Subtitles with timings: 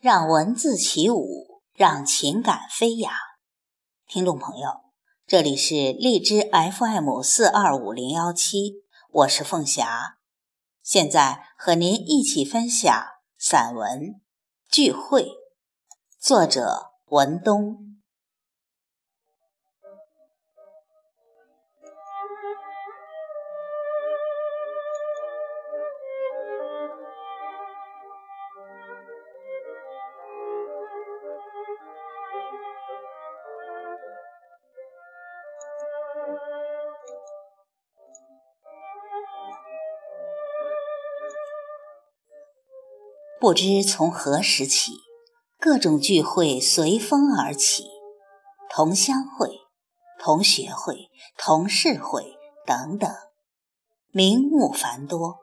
[0.00, 3.12] 让文字起舞，让情感飞扬。
[4.06, 4.68] 听众朋友，
[5.26, 10.18] 这里是荔枝 FM 四二五零幺七，我是凤霞，
[10.84, 12.96] 现在和您一起分享
[13.36, 14.00] 散文
[14.70, 15.22] 《聚会》，
[16.20, 17.97] 作者文东。
[43.40, 44.92] 不知从何时起，
[45.58, 47.84] 各种聚会随风而起，
[48.68, 49.60] 同乡会、
[50.18, 52.36] 同学会、同事会
[52.66, 53.08] 等等，
[54.10, 55.38] 名目繁多。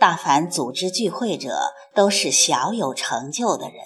[0.00, 3.76] 大凡组织聚会者，都是小有成就的人，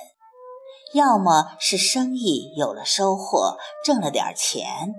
[0.95, 4.95] 要么是生意有了收获，挣了点钱；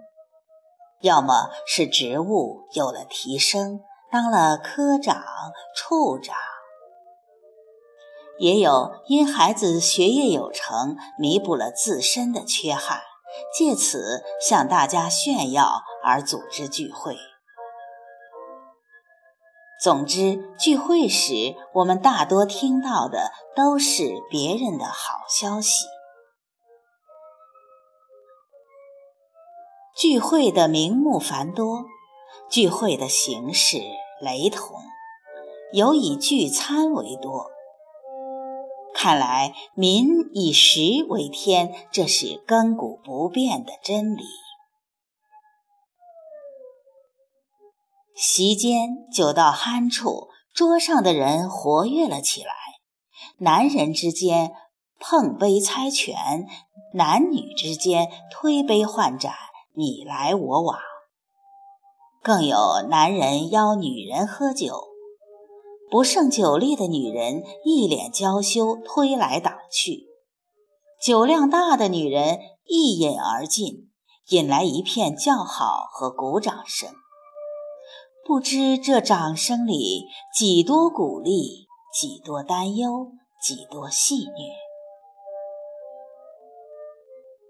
[1.00, 3.80] 要么是职务有了提升，
[4.12, 5.24] 当了科长、
[5.74, 6.36] 处长。
[8.40, 13.00] 也有因孩子学业有成，弥补了自身的缺憾，
[13.58, 17.16] 借此向大家炫耀而组织聚会。
[19.82, 25.86] 总之，聚会时我们大多听到的都是别人的好消息。
[29.98, 31.86] 聚会的名目繁多，
[32.50, 33.80] 聚会的形式
[34.22, 34.82] 雷同，
[35.74, 37.52] 尤以聚餐为多。
[38.94, 44.24] 看来，民以食为天，这是亘古不变的真理。
[48.18, 52.54] 席间酒到酣处，桌上的人活跃了起来。
[53.40, 54.54] 男人之间
[55.00, 56.48] 碰杯猜拳，
[56.94, 59.34] 男女之间推杯换盏，
[59.74, 60.80] 你来我往。
[62.24, 64.82] 更有男人邀女人喝酒。
[65.92, 70.08] 不胜酒力的女人一脸娇羞，推来挡去；
[71.02, 73.92] 酒量大的女人一饮而尽，
[74.30, 76.90] 引来一片叫好和鼓掌声。
[78.28, 84.32] 不知这掌声里几多鼓励，几多担忧，几多戏谑。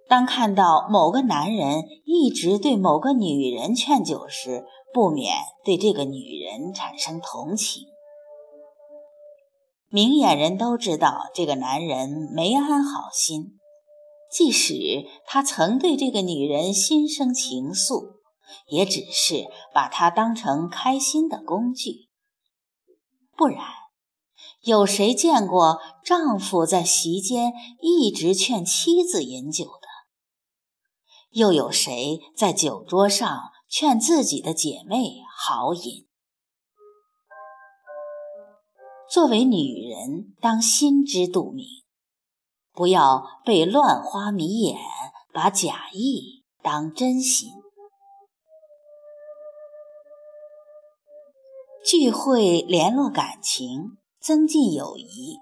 [0.09, 5.34] 当看到某个男人一直对某个女人劝酒时，不免
[5.64, 7.84] 对这个女人产生同情。
[9.90, 13.58] 明眼人都知道，这个男人没安好心。
[14.30, 18.16] 即使他曾对这个女人心生情愫，
[18.68, 22.10] 也只是把她当成开心的工具。
[23.36, 23.66] 不然，
[24.62, 29.88] 有谁见过丈夫在席间一直劝妻子饮酒的？
[31.32, 36.08] 又有谁在酒桌上劝自己的姐妹好饮？
[39.12, 41.66] 作为女人，当心知肚明，
[42.72, 44.78] 不要被乱花迷眼，
[45.34, 47.50] 把假意当真心。
[51.88, 55.38] 聚会联络感情，增进友谊，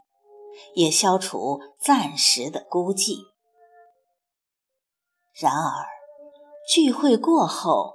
[0.75, 3.15] 也消除暂时的孤寂。
[5.31, 5.85] 然而，
[6.67, 7.93] 聚会过后，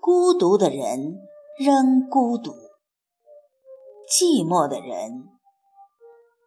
[0.00, 1.20] 孤独的人
[1.60, 2.52] 仍孤独。
[4.10, 5.28] 寂寞的人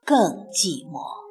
[0.04, 1.29] 更寂寞。